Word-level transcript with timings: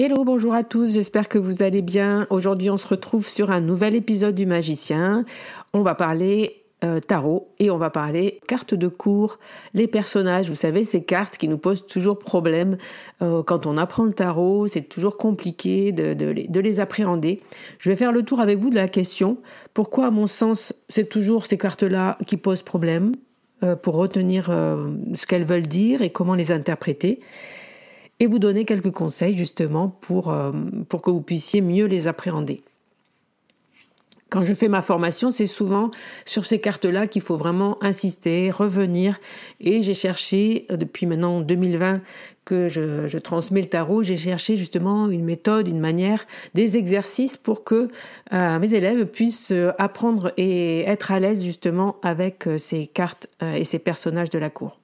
Hello, 0.00 0.22
bonjour 0.22 0.54
à 0.54 0.62
tous, 0.62 0.92
j'espère 0.92 1.28
que 1.28 1.38
vous 1.38 1.64
allez 1.64 1.82
bien. 1.82 2.28
Aujourd'hui, 2.30 2.70
on 2.70 2.76
se 2.76 2.86
retrouve 2.86 3.28
sur 3.28 3.50
un 3.50 3.60
nouvel 3.60 3.96
épisode 3.96 4.36
du 4.36 4.46
Magicien. 4.46 5.24
On 5.72 5.82
va 5.82 5.96
parler 5.96 6.62
euh, 6.84 7.00
tarot 7.00 7.52
et 7.58 7.72
on 7.72 7.78
va 7.78 7.90
parler 7.90 8.38
cartes 8.46 8.74
de 8.74 8.86
cours, 8.86 9.40
les 9.74 9.88
personnages. 9.88 10.48
Vous 10.48 10.54
savez, 10.54 10.84
ces 10.84 11.02
cartes 11.02 11.36
qui 11.36 11.48
nous 11.48 11.58
posent 11.58 11.84
toujours 11.84 12.16
problème 12.16 12.78
euh, 13.22 13.42
quand 13.42 13.66
on 13.66 13.76
apprend 13.76 14.04
le 14.04 14.12
tarot, 14.12 14.68
c'est 14.68 14.82
toujours 14.82 15.16
compliqué 15.16 15.90
de, 15.90 16.60
les, 16.60 16.78
appréhender. 16.78 17.42
Je 17.80 17.90
vais 17.90 17.96
faire 17.96 18.12
le 18.12 18.22
tour 18.22 18.40
avec 18.40 18.60
vous 18.60 18.70
de 18.70 18.76
la 18.76 18.86
question 18.86 19.38
pourquoi, 19.74 20.06
à 20.06 20.10
mon 20.12 20.28
sens, 20.28 20.72
c'est 20.88 21.08
toujours 21.08 21.44
ces 21.44 21.58
cartes-là 21.58 22.18
qui 22.24 22.36
posent 22.36 22.62
problème 22.62 23.16
euh, 23.64 23.74
pour 23.74 23.96
retenir 23.96 24.44
ce 24.46 25.26
qu'elles 25.26 25.44
veulent 25.44 25.66
dire 25.66 26.02
et 26.02 26.10
comment 26.10 26.36
les 26.36 26.52
interpréter? 26.52 27.18
Et 28.20 28.26
vous 28.26 28.38
donner 28.38 28.64
quelques 28.64 28.90
conseils 28.90 29.36
justement 29.36 29.88
pour, 29.88 30.30
euh, 30.30 30.52
pour 30.88 31.02
que 31.02 31.10
vous 31.10 31.20
puissiez 31.20 31.60
mieux 31.60 31.86
les 31.86 32.08
appréhender. 32.08 32.60
Quand 34.30 34.44
je 34.44 34.52
fais 34.52 34.68
ma 34.68 34.82
formation, 34.82 35.30
c'est 35.30 35.46
souvent 35.46 35.90
sur 36.26 36.44
ces 36.44 36.60
cartes-là 36.60 37.06
qu'il 37.06 37.22
faut 37.22 37.38
vraiment 37.38 37.82
insister, 37.82 38.50
revenir. 38.50 39.18
Et 39.60 39.80
j'ai 39.80 39.94
cherché, 39.94 40.66
euh, 40.70 40.76
depuis 40.76 41.06
maintenant 41.06 41.40
2020 41.40 42.02
que 42.44 42.68
je, 42.68 43.06
je 43.06 43.18
transmets 43.18 43.60
le 43.60 43.68
tarot, 43.68 44.02
j'ai 44.02 44.16
cherché 44.16 44.56
justement 44.56 45.08
une 45.08 45.24
méthode, 45.24 45.68
une 45.68 45.80
manière, 45.80 46.26
des 46.54 46.76
exercices 46.76 47.36
pour 47.36 47.62
que 47.62 47.88
euh, 48.32 48.58
mes 48.58 48.74
élèves 48.74 49.06
puissent 49.06 49.52
apprendre 49.78 50.32
et 50.36 50.80
être 50.80 51.12
à 51.12 51.20
l'aise 51.20 51.44
justement 51.44 51.96
avec 52.02 52.48
ces 52.56 52.86
cartes 52.86 53.28
et 53.42 53.64
ces 53.64 53.78
personnages 53.78 54.30
de 54.30 54.38
la 54.38 54.48
cour. 54.48 54.78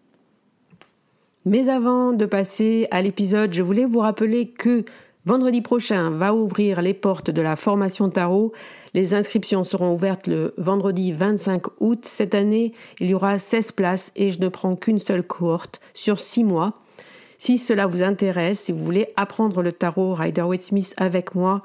Mais 1.46 1.68
avant 1.68 2.12
de 2.12 2.24
passer 2.24 2.88
à 2.90 3.02
l'épisode, 3.02 3.52
je 3.52 3.62
voulais 3.62 3.84
vous 3.84 3.98
rappeler 3.98 4.46
que 4.46 4.84
vendredi 5.26 5.60
prochain 5.60 6.08
va 6.08 6.34
ouvrir 6.34 6.80
les 6.80 6.94
portes 6.94 7.30
de 7.30 7.42
la 7.42 7.54
formation 7.54 8.08
tarot. 8.08 8.54
Les 8.94 9.12
inscriptions 9.12 9.62
seront 9.62 9.92
ouvertes 9.92 10.26
le 10.26 10.54
vendredi 10.56 11.12
25 11.12 11.64
août. 11.80 12.06
Cette 12.06 12.34
année, 12.34 12.72
il 12.98 13.08
y 13.08 13.14
aura 13.14 13.38
16 13.38 13.72
places 13.72 14.10
et 14.16 14.30
je 14.30 14.40
ne 14.40 14.48
prends 14.48 14.74
qu'une 14.74 14.98
seule 14.98 15.22
cohorte 15.22 15.82
sur 15.92 16.18
6 16.18 16.44
mois. 16.44 16.78
Si 17.38 17.58
cela 17.58 17.86
vous 17.86 18.02
intéresse, 18.02 18.60
si 18.60 18.72
vous 18.72 18.82
voulez 18.82 19.08
apprendre 19.16 19.60
le 19.60 19.72
tarot 19.72 20.14
Rider-Waite-Smith 20.14 20.94
avec 20.96 21.34
moi, 21.34 21.62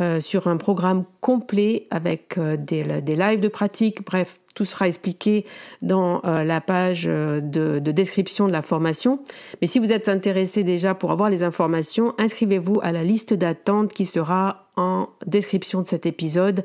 euh, 0.00 0.18
sur 0.18 0.48
un 0.48 0.56
programme 0.56 1.04
complet 1.20 1.86
avec 1.92 2.36
euh, 2.36 2.56
des, 2.56 2.82
lives 2.82 3.38
de 3.38 3.46
pratique. 3.46 4.04
Bref, 4.04 4.40
tout 4.56 4.64
sera 4.64 4.88
expliqué 4.88 5.46
dans 5.82 6.20
euh, 6.24 6.42
la 6.42 6.60
page 6.60 7.04
de, 7.04 7.78
description 7.78 8.48
de 8.48 8.52
la 8.52 8.62
formation. 8.62 9.20
Mais 9.60 9.68
si 9.68 9.78
vous 9.78 9.92
êtes 9.92 10.08
intéressé 10.08 10.64
déjà 10.64 10.96
pour 10.96 11.12
avoir 11.12 11.30
les 11.30 11.44
informations, 11.44 12.12
inscrivez-vous 12.18 12.80
à 12.82 12.90
la 12.90 13.04
liste 13.04 13.34
d'attente 13.34 13.92
qui 13.92 14.04
sera 14.04 14.66
en 14.76 15.10
description 15.26 15.80
de 15.80 15.86
cet 15.86 16.06
épisode. 16.06 16.64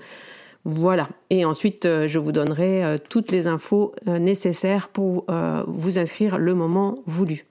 Voilà. 0.65 1.07
Et 1.29 1.45
ensuite, 1.45 1.87
je 2.07 2.17
vous 2.17 2.31
donnerai 2.31 2.99
toutes 3.09 3.31
les 3.31 3.45
infos 3.45 3.93
nécessaires 4.07 4.89
pour 4.89 5.25
vous 5.67 5.99
inscrire 5.99 6.39
le 6.39 6.55
moment 6.55 6.97
voulu. 7.05 7.45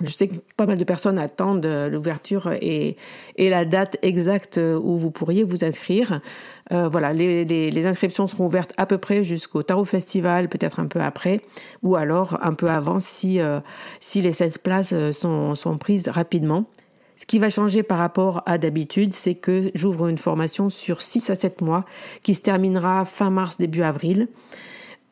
Je 0.00 0.10
sais 0.10 0.26
que 0.26 0.36
pas 0.56 0.64
mal 0.64 0.78
de 0.78 0.84
personnes 0.84 1.18
attendent 1.18 1.66
euh, 1.66 1.90
l'ouverture 1.90 2.50
et, 2.62 2.96
la 3.36 3.66
date 3.66 3.98
exacte 4.00 4.58
où 4.58 4.96
vous 4.96 5.10
pourriez 5.10 5.44
vous 5.44 5.64
inscrire. 5.64 6.22
Euh, 6.72 6.88
voilà, 6.88 7.12
les, 7.12 7.86
inscriptions 7.86 8.26
seront 8.26 8.46
ouvertes 8.46 8.72
à 8.78 8.86
peu 8.86 8.96
près 8.96 9.22
jusqu'au 9.22 9.62
Tarot 9.62 9.84
Festival, 9.84 10.48
peut-être 10.48 10.80
un 10.80 10.86
peu 10.86 11.00
après, 11.00 11.42
ou 11.82 11.96
alors 11.96 12.38
un 12.42 12.54
peu 12.54 12.70
avant 12.70 13.00
si, 13.00 13.38
euh, 13.38 13.60
si 14.00 14.22
les 14.22 14.32
16 14.32 14.58
places 14.58 15.10
sont, 15.10 15.54
sont 15.54 15.76
prises 15.76 16.08
rapidement. 16.08 16.64
Ce 17.16 17.26
qui 17.26 17.38
va 17.38 17.50
changer 17.50 17.82
par 17.82 17.98
rapport 17.98 18.42
à 18.46 18.56
d'habitude, 18.56 19.12
c'est 19.12 19.34
que 19.34 19.70
j'ouvre 19.74 20.08
une 20.08 20.18
formation 20.18 20.70
sur 20.70 21.02
6 21.02 21.30
à 21.30 21.36
7 21.36 21.60
mois 21.60 21.84
qui 22.22 22.34
se 22.34 22.40
terminera 22.40 23.04
fin 23.04 23.30
mars, 23.30 23.58
début 23.58 23.82
avril. 23.82 24.28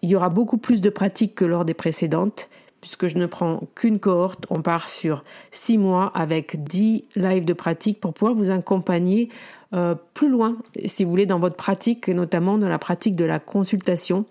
Il 0.02 0.08
y 0.08 0.16
aura 0.16 0.30
beaucoup 0.30 0.56
plus 0.56 0.80
de 0.80 0.88
pratiques 0.88 1.34
que 1.34 1.44
lors 1.44 1.66
des 1.66 1.74
précédentes 1.74 2.48
puisque 2.80 3.06
je 3.06 3.18
ne 3.18 3.26
prends 3.26 3.62
qu'une 3.74 3.98
cohorte. 3.98 4.46
On 4.50 4.62
part 4.62 4.88
sur 4.88 5.24
six 5.50 5.78
mois 5.78 6.10
avec 6.14 6.62
10 6.62 7.04
lives 7.16 7.44
de 7.44 7.52
pratique 7.52 8.00
pour 8.00 8.14
pouvoir 8.14 8.34
vous 8.34 8.50
accompagner 8.50 9.28
euh, 9.72 9.94
plus 10.14 10.28
loin, 10.28 10.56
si 10.86 11.04
vous 11.04 11.10
voulez, 11.10 11.26
dans 11.26 11.38
votre 11.38 11.54
pratique, 11.54 12.08
notamment 12.08 12.58
dans 12.58 12.68
la 12.68 12.78
pratique 12.78 13.14
de 13.14 13.24
la 13.24 13.38
consultation, 13.38 14.24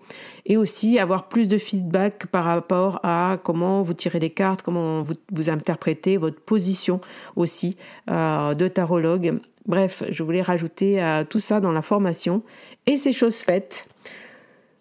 et 0.44 0.58
aussi 0.58 0.98
avoir 0.98 1.28
plus 1.28 1.48
de 1.48 1.56
feedback 1.56 2.26
par 2.26 2.44
rapport 2.44 3.00
à 3.04 3.38
comment 3.42 3.80
vous 3.80 3.94
tirez 3.94 4.18
les 4.18 4.28
cartes, 4.28 4.60
comment 4.60 5.00
vous, 5.00 5.14
vous 5.32 5.48
interprétez 5.48 6.18
votre 6.18 6.38
position 6.40 7.00
aussi 7.36 7.78
euh, 8.10 8.52
de 8.52 8.68
tarologue. 8.68 9.40
Bref, 9.64 10.02
je 10.10 10.22
voulais 10.22 10.42
rajouter 10.42 11.02
euh, 11.02 11.24
tout 11.24 11.40
ça 11.40 11.60
dans 11.60 11.72
la 11.72 11.82
formation, 11.82 12.42
et 12.86 12.98
ces 12.98 13.12
choses 13.12 13.36
faites. 13.36 13.86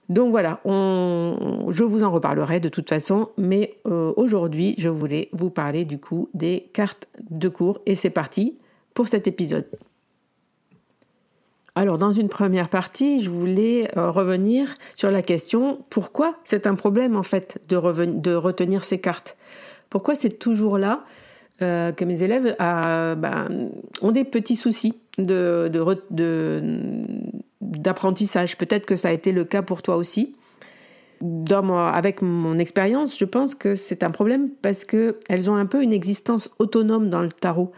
Donc 0.09 0.31
voilà, 0.31 0.59
je 0.65 1.83
vous 1.83 2.03
en 2.03 2.09
reparlerai 2.09 2.59
de 2.59 2.69
toute 2.69 2.89
façon, 2.89 3.29
mais 3.38 3.75
euh, 3.85 4.11
aujourd'hui, 4.17 4.73
je 4.79 4.89
voulais 4.89 5.29
vous 5.33 5.51
parler 5.51 5.85
du 5.85 6.00
coup 6.00 6.29
des 6.33 6.67
cartes 6.73 7.07
de 7.29 7.47
cours 7.47 7.79
et 7.85 7.94
c'est 7.94 8.09
parti 8.09 8.57
pour 8.95 9.07
cet 9.07 9.27
épisode. 9.27 9.67
Alors 11.75 12.00
dans 12.00 12.11
une 12.11 12.27
première 12.27 12.69
partie, 12.69 13.23
je 13.23 13.29
voulais 13.29 13.88
euh, 13.97 14.09
revenir 14.09 14.75
sur 14.95 15.11
la 15.11 15.21
question 15.21 15.79
pourquoi 15.91 16.35
c'est 16.44 16.65
un 16.65 16.75
problème 16.75 17.15
en 17.15 17.23
fait 17.23 17.61
de, 17.69 17.75
retenir 17.77 18.83
ces 18.83 19.00
cartes? 19.00 19.38
Pourquoi 19.91 20.15
c'est 20.15 20.39
toujours 20.39 20.79
là? 20.79 21.06
Euh, 21.61 21.91
que 21.91 22.06
mes 22.06 22.23
élèves 22.23 22.56
ben, 22.59 23.69
ont 24.01 24.11
des 24.11 24.23
petits 24.23 24.56
soucis 24.56 24.95
d'apprentissage. 27.61 28.57
Peut-être 28.57 28.85
que 28.85 28.95
ça 28.95 29.09
a 29.09 29.11
été 29.11 29.31
le 29.31 29.44
cas 29.45 29.61
pour 29.61 29.81
toi 29.81 29.95
aussi. 29.97 30.35
Dans 31.21 31.77
avec 31.77 32.21
mon 32.21 32.57
expérience, 32.59 33.19
je 33.19 33.25
pense 33.25 33.53
que 33.53 33.75
c'est 33.75 34.03
un 34.03 34.11
problème 34.11 34.50
parce 34.61 34.85
qu'elles 34.85 35.50
ont 35.51 35.56
un 35.56 35.65
peu 35.65 35.83
une 35.83 35.91
existence 35.91 36.56
autonome 36.59 37.09
dans 37.09 37.21
le 37.21 37.29
tarot. 37.29 37.73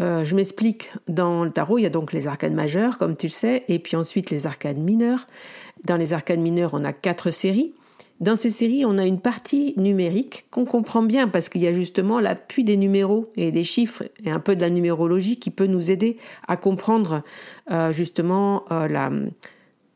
Euh, 0.00 0.24
je 0.24 0.34
m'explique, 0.34 0.92
dans 1.06 1.44
le 1.44 1.50
tarot, 1.50 1.78
il 1.78 1.82
y 1.82 1.86
a 1.86 1.90
donc 1.90 2.12
les 2.12 2.26
arcades 2.26 2.54
majeures, 2.54 2.98
comme 2.98 3.16
tu 3.16 3.26
le 3.26 3.32
sais, 3.32 3.64
et 3.68 3.78
puis 3.78 3.96
ensuite 3.96 4.30
les 4.30 4.46
arcades 4.46 4.78
mineures. 4.78 5.26
Dans 5.84 5.96
les 5.96 6.12
arcades 6.12 6.40
mineures, 6.40 6.70
on 6.72 6.84
a 6.84 6.92
quatre 6.92 7.30
séries. 7.30 7.74
Dans 8.20 8.36
ces 8.36 8.50
séries, 8.50 8.84
on 8.86 8.96
a 8.96 9.06
une 9.06 9.20
partie 9.20 9.74
numérique 9.76 10.46
qu'on 10.50 10.64
comprend 10.64 11.02
bien 11.02 11.26
parce 11.26 11.48
qu'il 11.48 11.62
y 11.62 11.66
a 11.66 11.74
justement 11.74 12.20
l'appui 12.20 12.62
des 12.62 12.76
numéros 12.76 13.28
et 13.36 13.50
des 13.50 13.64
chiffres 13.64 14.04
et 14.24 14.30
un 14.30 14.38
peu 14.38 14.54
de 14.54 14.60
la 14.60 14.70
numérologie 14.70 15.38
qui 15.38 15.50
peut 15.50 15.66
nous 15.66 15.90
aider 15.90 16.18
à 16.46 16.56
comprendre 16.56 17.22
euh, 17.72 17.90
justement 17.90 18.64
euh, 18.70 18.86
la, 18.86 19.10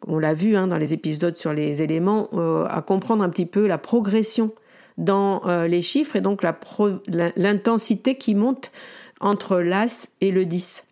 on 0.09 0.19
l'a 0.19 0.35
vu 0.35 0.57
hein, 0.57 0.67
dans 0.67 0.79
les 0.79 0.93
épisodes 0.93 1.37
sur 1.37 1.53
les 1.53 1.81
éléments, 1.81 2.29
euh, 2.33 2.67
à 2.69 2.83
comprendre 2.83 3.23
un 3.23 3.29
petit 3.29 3.47
peu 3.47 3.69
la 3.69 3.79
progression 3.79 4.53
dans 4.97 5.43
les 5.69 5.81
chiffres 5.81 6.17
et 6.17 6.21
donc 6.21 6.43
l'intensité 7.07 8.17
qui 8.17 8.35
monte 8.35 8.73
entre 9.21 9.59
l'As 9.61 10.09
et 10.21 10.33
le 10.33 10.45
10. 10.45 10.88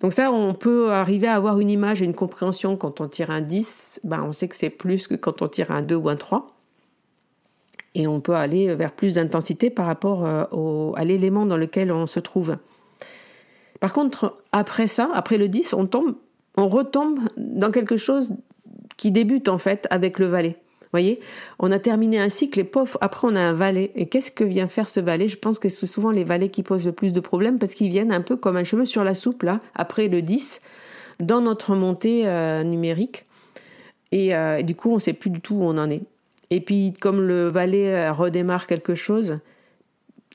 Donc 0.00 0.12
ça, 0.12 0.30
on 0.30 0.54
peut 0.54 0.92
arriver 0.92 1.26
à 1.26 1.34
avoir 1.34 1.58
une 1.58 1.70
image 1.70 2.02
et 2.02 2.04
une 2.04 2.14
compréhension 2.14 2.76
quand 2.76 3.00
on 3.00 3.08
tire 3.08 3.30
un 3.30 3.40
10, 3.40 4.00
ben 4.04 4.22
on 4.22 4.32
sait 4.32 4.48
que 4.48 4.56
c'est 4.56 4.70
plus 4.70 5.08
que 5.08 5.14
quand 5.14 5.40
on 5.40 5.48
tire 5.48 5.70
un 5.70 5.82
2 5.82 5.94
ou 5.94 6.08
un 6.08 6.16
3. 6.16 6.54
Et 7.94 8.06
on 8.06 8.20
peut 8.20 8.34
aller 8.34 8.74
vers 8.74 8.92
plus 8.92 9.14
d'intensité 9.14 9.70
par 9.70 9.86
rapport 9.86 10.26
euh, 10.26 10.92
à 10.96 11.04
l'élément 11.04 11.46
dans 11.46 11.56
lequel 11.56 11.90
on 11.90 12.04
se 12.04 12.20
trouve. 12.20 12.58
Par 13.80 13.94
contre, 13.94 14.36
après 14.52 14.86
ça, 14.86 15.08
après 15.14 15.38
le 15.38 15.48
10, 15.48 15.72
on 15.72 15.86
tombe, 15.86 16.16
on 16.58 16.68
retombe 16.68 17.20
dans 17.38 17.70
quelque 17.70 17.96
chose 17.96 18.34
qui 18.98 19.10
débute 19.10 19.48
en 19.48 19.58
fait 19.58 19.86
avec 19.90 20.18
le 20.18 20.26
valet 20.26 20.58
voyez? 20.92 21.20
On 21.58 21.72
a 21.72 21.78
terminé 21.78 22.18
un 22.18 22.28
cycle 22.28 22.60
et 22.60 22.64
pof, 22.64 22.96
après 23.00 23.26
on 23.28 23.36
a 23.36 23.40
un 23.40 23.52
valet. 23.52 23.90
Et 23.94 24.06
qu'est-ce 24.06 24.30
que 24.30 24.44
vient 24.44 24.68
faire 24.68 24.88
ce 24.88 25.00
valet? 25.00 25.28
Je 25.28 25.36
pense 25.36 25.58
que 25.58 25.68
c'est 25.68 25.86
souvent 25.86 26.10
les 26.10 26.24
valets 26.24 26.48
qui 26.48 26.62
posent 26.62 26.86
le 26.86 26.92
plus 26.92 27.12
de 27.12 27.20
problèmes 27.20 27.58
parce 27.58 27.74
qu'ils 27.74 27.88
viennent 27.88 28.12
un 28.12 28.20
peu 28.20 28.36
comme 28.36 28.56
un 28.56 28.64
cheveu 28.64 28.84
sur 28.84 29.04
la 29.04 29.14
soupe, 29.14 29.42
là, 29.42 29.60
après 29.74 30.08
le 30.08 30.22
10, 30.22 30.60
dans 31.20 31.40
notre 31.40 31.74
montée 31.74 32.26
euh, 32.26 32.62
numérique. 32.62 33.26
Euh, 34.14 34.58
et, 34.58 34.62
du 34.62 34.74
coup, 34.74 34.90
on 34.90 34.96
ne 34.96 35.00
sait 35.00 35.12
plus 35.12 35.30
du 35.30 35.40
tout 35.40 35.56
où 35.56 35.62
on 35.62 35.78
en 35.78 35.90
est. 35.90 36.02
Et 36.50 36.60
puis, 36.60 36.92
comme 36.92 37.20
le 37.20 37.48
valet 37.48 37.92
euh, 37.92 38.12
redémarre 38.12 38.66
quelque 38.66 38.94
chose, 38.94 39.38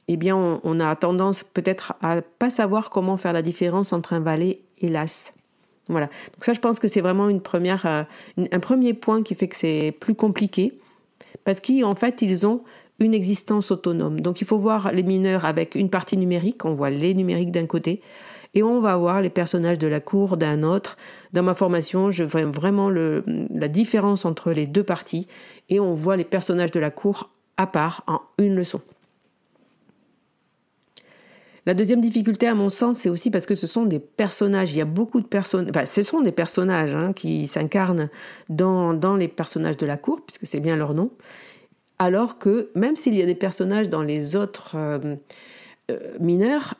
eh 0.08 0.18
bien, 0.18 0.36
on, 0.36 0.60
on 0.64 0.80
a 0.80 0.96
tendance 0.96 1.44
peut-être 1.44 1.94
à 2.02 2.22
pas 2.22 2.50
savoir 2.50 2.90
comment 2.90 3.18
faire 3.18 3.34
la 3.34 3.42
différence 3.42 3.94
entre 3.94 4.14
un 4.14 4.20
valet 4.20 4.60
et 4.80 4.90
l'as. 4.90 5.34
Donc 6.00 6.44
ça, 6.44 6.54
je 6.54 6.60
pense 6.60 6.80
que 6.80 6.88
c'est 6.88 7.02
vraiment 7.02 7.28
euh, 7.28 8.04
un 8.52 8.60
premier 8.60 8.94
point 8.94 9.24
qui 9.24 9.36
fait 9.36 9.48
que 9.48 9.56
c'est 9.56 9.96
plus 10.00 10.16
compliqué, 10.16 10.80
parce 11.44 11.60
qu'en 11.60 11.96
fait, 11.96 12.22
ils 12.22 12.46
ont 12.46 12.62
une 13.00 13.14
existence 13.14 13.72
autonome. 13.72 14.22
Donc 14.22 14.42
il 14.42 14.48
faut 14.48 14.58
voir 14.58 14.92
les 14.92 15.04
mineurs 15.04 15.46
avec 15.46 15.76
une 15.76 15.90
partie 15.90 16.18
numérique, 16.18 16.66
on 16.66 16.74
voit 16.74 16.90
les 16.90 17.14
numériques 17.14 17.52
d'un 17.52 17.66
côté, 17.66 18.02
et 18.54 18.64
on 18.64 18.82
va 18.82 18.96
voir 18.98 19.22
les 19.22 19.30
personnages 19.30 19.80
de 19.80 19.88
la 19.88 20.00
cour 20.00 20.38
d'un 20.38 20.64
autre. 20.64 20.98
Dans 21.34 21.44
ma 21.44 21.56
formation, 21.56 22.12
je 22.12 22.24
vois 22.24 22.44
vraiment 22.44 22.90
la 22.90 23.68
différence 23.68 24.26
entre 24.26 24.52
les 24.52 24.68
deux 24.68 24.84
parties, 24.84 25.28
et 25.70 25.80
on 25.80 25.94
voit 25.94 26.18
les 26.18 26.26
personnages 26.26 26.72
de 26.72 26.80
la 26.80 26.92
cour 26.92 27.30
à 27.58 27.66
part 27.68 28.04
en 28.08 28.22
une 28.38 28.56
leçon. 28.56 28.82
La 31.68 31.76
deuxième 31.76 32.02
difficulté, 32.02 32.48
à 32.48 32.56
mon 32.56 32.70
sens, 32.70 32.98
c'est 32.98 33.10
aussi 33.10 33.30
parce 33.30 33.46
que 33.46 33.54
ce 33.54 33.68
sont 33.68 33.86
des 33.86 34.00
personnages. 34.00 34.74
Il 34.74 34.78
y 34.78 34.82
a 34.82 34.86
beaucoup 34.86 35.22
de 35.22 35.28
personnages. 35.28 35.70
Enfin, 35.70 35.86
ce 35.86 36.02
sont 36.02 36.22
des 36.22 36.32
personnages 36.32 36.96
hein, 36.96 37.14
qui 37.14 37.46
s'incarnent 37.46 38.10
dans, 38.50 38.94
dans 38.94 39.16
les 39.16 39.28
personnages 39.28 39.78
de 39.78 39.86
la 39.86 39.98
cour, 39.98 40.22
puisque 40.26 40.48
c'est 40.48 40.60
bien 40.60 40.76
leur 40.76 40.96
nom. 40.96 41.12
Alors 42.00 42.40
que 42.40 42.72
même 42.74 42.96
s'il 42.96 43.14
y 43.14 43.22
a 43.22 43.28
des 43.28 43.36
personnages 43.36 43.90
dans 43.90 44.02
les 44.02 44.36
autres 44.36 44.72
euh, 44.76 45.16
euh, 45.92 46.00
mineurs, 46.20 46.74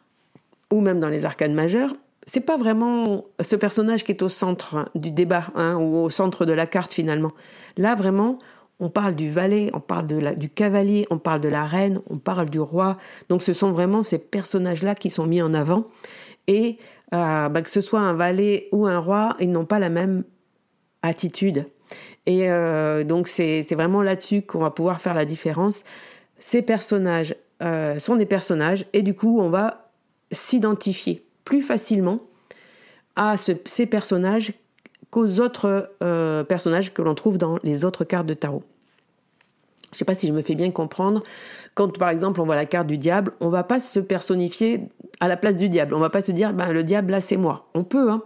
ou 0.72 0.82
même 0.82 1.00
dans 1.00 1.10
les 1.10 1.26
arcanes 1.26 1.54
majeures, 1.54 1.94
c'est 2.26 2.42
pas 2.42 2.58
vraiment 2.58 3.26
ce 3.40 3.56
personnage 3.56 4.04
qui 4.04 4.12
est 4.12 4.24
au 4.24 4.30
centre 4.30 4.90
du 4.96 5.12
débat, 5.12 5.52
hein, 5.54 5.76
ou 5.76 5.98
au 5.98 6.10
centre 6.10 6.46
de 6.46 6.54
la 6.54 6.66
carte 6.66 6.94
finalement. 6.94 7.34
Là, 7.78 7.94
vraiment, 7.94 8.40
on 8.82 8.90
parle 8.90 9.16
du 9.16 9.30
valet, 9.30 9.70
on 9.74 9.80
parle 9.80 10.08
du 10.36 10.50
cavalier, 10.50 11.06
on 11.12 11.20
parle 11.20 11.40
de 11.40 11.48
la 11.48 11.66
reine, 11.66 12.02
on 12.10 12.18
parle 12.18 12.50
du 12.50 12.60
roi. 12.60 12.98
Donc 13.30 13.44
ce 13.44 13.54
sont 13.54 13.72
vraiment 13.72 14.02
ces 14.02 14.18
personnages-là 14.18 14.96
qui 14.96 15.12
sont 15.12 15.28
mis 15.28 15.42
en 15.42 15.54
avant. 15.54 15.84
Et 16.48 16.80
euh, 17.14 17.48
bah, 17.48 17.62
que 17.62 17.70
ce 17.70 17.80
soit 17.80 18.00
un 18.00 18.14
valet 18.14 18.68
ou 18.72 18.88
un 18.88 18.98
roi, 18.98 19.38
ils 19.40 19.52
n'ont 19.52 19.66
pas 19.66 19.78
la 19.78 19.90
même 19.90 20.24
attitude. 21.04 21.68
Et 22.26 22.50
euh, 22.50 23.04
donc 23.04 23.28
c'est 23.28 23.62
vraiment 23.72 24.02
là-dessus 24.02 24.42
qu'on 24.42 24.60
va 24.60 24.72
pouvoir 24.72 25.00
faire 25.00 25.14
la 25.14 25.26
différence. 25.26 25.84
Ces 26.40 26.64
personnages 26.64 27.36
euh, 27.62 28.00
sont 28.00 28.16
des 28.16 28.26
personnages 28.26 28.88
et 28.94 29.04
du 29.04 29.14
coup 29.14 29.40
on 29.40 29.50
va 29.50 29.92
s'identifier 30.32 31.24
plus 31.46 31.62
facilement 31.62 32.20
à 33.16 33.36
ces 33.38 33.86
personnages 33.86 34.54
qu'aux 35.12 35.40
autres 35.40 35.92
personnages 36.48 36.94
que 36.94 37.02
l'on 37.02 37.14
trouve 37.14 37.38
dans 37.38 37.60
les 37.64 37.84
autres 37.84 38.06
cartes 38.06 38.26
de 38.26 38.34
tarot. 38.34 38.64
Je 39.92 39.96
ne 39.96 40.00
sais 40.00 40.06
pas 40.06 40.16
si 40.16 40.28
je 40.28 40.34
me 40.34 40.42
fais 40.42 40.56
bien 40.56 40.72
comprendre. 40.72 41.22
Quand 41.74 41.98
par 41.98 42.10
exemple 42.10 42.40
on 42.40 42.46
voit 42.46 42.56
la 42.56 42.66
carte 42.66 42.88
du 42.88 42.98
diable, 42.98 43.34
on 43.42 43.50
va 43.50 43.64
pas 43.64 43.80
se 43.80 44.00
personnifier 44.00 44.88
à 45.20 45.28
la 45.28 45.38
place 45.38 45.56
du 45.56 45.70
diable. 45.70 45.94
On 45.94 46.00
va 46.00 46.10
pas 46.10 46.22
se 46.22 46.32
dire 46.32 46.54
ben, 46.54 46.72
le 46.72 46.84
diable 46.84 47.12
là 47.12 47.22
c'est 47.22 47.38
moi. 47.38 47.70
On 47.74 47.84
peut, 47.84 48.10
hein, 48.10 48.24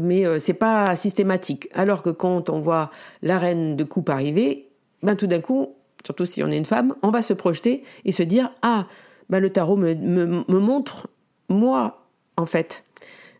mais 0.00 0.22
ce 0.22 0.28
euh, 0.28 0.38
c'est 0.38 0.54
pas 0.54 0.94
systématique. 0.96 1.68
Alors 1.72 2.02
que 2.02 2.10
quand 2.10 2.50
on 2.50 2.60
voit 2.60 2.90
la 3.22 3.38
reine 3.38 3.76
de 3.76 3.84
coupe 3.84 4.10
arriver, 4.10 4.68
ben 5.02 5.16
tout 5.16 5.26
d'un 5.26 5.40
coup, 5.40 5.74
surtout 6.04 6.26
si 6.26 6.42
on 6.42 6.50
est 6.50 6.58
une 6.58 6.66
femme, 6.66 6.94
on 7.02 7.10
va 7.10 7.22
se 7.22 7.32
projeter 7.32 7.84
et 8.04 8.12
se 8.12 8.22
dire 8.22 8.52
ah 8.62 8.86
ben, 9.30 9.40
le 9.40 9.50
tarot 9.50 9.76
me, 9.76 9.94
me, 9.94 10.58
montre 10.58 11.08
moi 11.48 12.06
en 12.36 12.46
fait. 12.46 12.84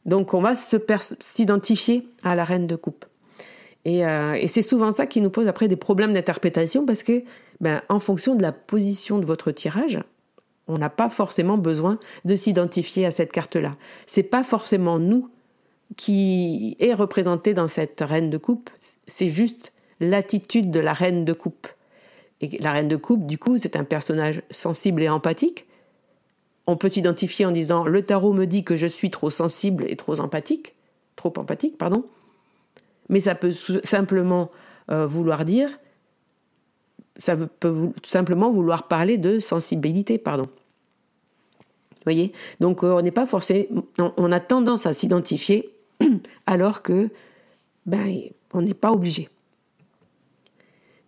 Donc 0.06 0.32
on 0.32 0.40
va 0.40 0.54
s'identifier 0.54 2.08
à 2.22 2.34
la 2.34 2.44
reine 2.44 2.66
de 2.66 2.76
coupe. 2.76 3.04
Et, 3.84 4.04
euh, 4.06 4.34
et 4.34 4.48
c'est 4.48 4.62
souvent 4.62 4.92
ça 4.92 5.06
qui 5.06 5.20
nous 5.20 5.30
pose 5.30 5.48
après 5.48 5.68
des 5.68 5.76
problèmes 5.76 6.12
d'interprétation 6.12 6.84
parce 6.84 7.02
que 7.02 7.22
ben, 7.60 7.82
en 7.88 8.00
fonction 8.00 8.34
de 8.34 8.42
la 8.42 8.52
position 8.52 9.18
de 9.18 9.24
votre 9.24 9.50
tirage, 9.50 10.00
on 10.66 10.78
n'a 10.78 10.90
pas 10.90 11.08
forcément 11.08 11.56
besoin 11.56 11.98
de 12.24 12.34
s'identifier 12.34 13.06
à 13.06 13.10
cette 13.10 13.32
carte-là. 13.32 13.76
C'est 14.06 14.22
pas 14.22 14.42
forcément 14.42 14.98
nous 14.98 15.30
qui 15.96 16.76
est 16.80 16.92
représenté 16.92 17.54
dans 17.54 17.68
cette 17.68 18.00
reine 18.00 18.30
de 18.30 18.36
coupe, 18.36 18.70
c'est 19.06 19.30
juste 19.30 19.72
l'attitude 20.00 20.70
de 20.70 20.80
la 20.80 20.92
reine 20.92 21.24
de 21.24 21.32
coupe. 21.32 21.66
Et 22.40 22.58
la 22.58 22.72
reine 22.72 22.88
de 22.88 22.96
coupe, 22.96 23.26
du 23.26 23.38
coup, 23.38 23.58
c'est 23.58 23.74
un 23.74 23.84
personnage 23.84 24.42
sensible 24.50 25.02
et 25.02 25.08
empathique. 25.08 25.66
On 26.66 26.76
peut 26.76 26.90
s'identifier 26.90 27.46
en 27.46 27.50
disant 27.50 27.84
le 27.84 28.02
tarot 28.02 28.32
me 28.32 28.44
dit 28.44 28.62
que 28.62 28.76
je 28.76 28.86
suis 28.86 29.10
trop 29.10 29.30
sensible 29.30 29.84
et 29.88 29.96
trop 29.96 30.20
empathique, 30.20 30.74
trop 31.16 31.32
empathique, 31.36 31.78
pardon. 31.78 32.04
Mais 33.08 33.20
ça 33.20 33.34
peut 33.34 33.52
simplement 33.82 34.50
euh, 34.90 35.06
vouloir 35.06 35.44
dire 35.44 35.70
ça 37.18 37.36
peut 37.36 37.90
simplement 38.04 38.50
vouloir 38.50 38.86
parler 38.86 39.18
de 39.18 39.38
sensibilité, 39.38 40.18
pardon. 40.18 40.44
Vous 40.44 42.04
voyez? 42.04 42.32
Donc 42.60 42.84
euh, 42.84 42.92
on 42.92 43.02
n'est 43.02 43.10
pas 43.10 43.26
forcé, 43.26 43.68
on, 43.98 44.32
a 44.32 44.40
tendance 44.40 44.86
à 44.86 44.92
s'identifier 44.92 45.74
alors 46.46 46.82
que 46.82 47.10
ben 47.86 48.20
on 48.54 48.62
n'est 48.62 48.74
pas 48.74 48.92
obligé. 48.92 49.28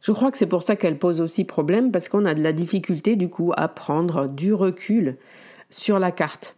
Je 0.02 0.12
crois 0.12 0.30
que 0.30 0.38
c'est 0.38 0.47
pour 0.47 0.62
ça 0.62 0.76
qu'elle 0.76 0.99
pose 0.99 1.21
aussi 1.21 1.45
problème 1.45 1.92
parce 1.92 2.09
qu'on 2.09 2.25
a 2.25 2.35
de 2.35 2.42
la 2.42 2.52
difficulté 2.52 3.16
du 3.16 3.28
coup 3.28 3.52
à 3.57 3.69
prendre 3.69 4.26
du 4.26 4.52
recul 4.52 5.16
sur 5.69 5.99
la 5.99 6.11
carte, 6.11 6.57